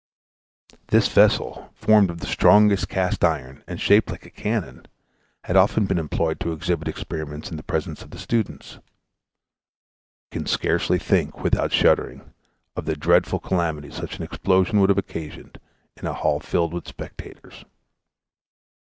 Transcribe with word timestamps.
This 0.87 1.07
vessel, 1.09 1.69
formed 1.75 2.09
of 2.09 2.21
the 2.21 2.25
strongest 2.25 2.89
cast 2.89 3.23
iron, 3.23 3.63
and 3.67 3.79
shaped 3.79 4.09
like 4.09 4.25
a 4.25 4.31
cannon, 4.31 4.87
had 5.43 5.55
often 5.55 5.85
been 5.85 5.99
employed 5.99 6.39
to 6.39 6.53
exhibit 6.53 6.87
experiments 6.87 7.51
in 7.51 7.57
the 7.57 7.61
presence 7.61 8.01
of 8.01 8.09
the 8.09 8.17
students. 8.17 8.77
We 10.31 10.39
can 10.39 10.47
scarcely 10.47 10.97
think, 10.97 11.43
without 11.43 11.71
shuddering, 11.71 12.33
of 12.75 12.85
the 12.85 12.95
dreadful 12.95 13.41
calamity 13.41 13.91
such 13.91 14.17
an 14.17 14.23
explosion 14.23 14.79
would 14.79 14.89
have 14.89 14.97
occasioned 14.97 15.59
in 15.95 16.07
a 16.07 16.13
hall 16.13 16.39
filled 16.39 16.73
with 16.73 16.87
spectators. 16.87 17.63